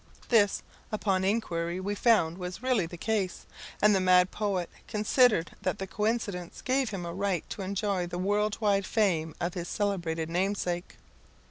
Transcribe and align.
This, 0.29 0.63
upon 0.91 1.23
inquiry, 1.23 1.79
we 1.79 1.93
found 1.93 2.39
was 2.39 2.63
really 2.63 2.87
the 2.87 2.97
case, 2.97 3.45
and 3.83 3.93
the 3.93 3.99
mad 3.99 4.31
poet 4.31 4.67
considered 4.87 5.51
that 5.61 5.77
the 5.77 5.85
coincidence 5.85 6.63
gave 6.63 6.89
him 6.89 7.05
a 7.05 7.13
right 7.13 7.47
to 7.51 7.61
enjoy 7.61 8.07
the 8.07 8.17
world 8.17 8.57
wide 8.59 8.87
fame 8.87 9.35
of 9.39 9.53
his 9.53 9.67
celebrated 9.67 10.27
namesake. 10.27 10.95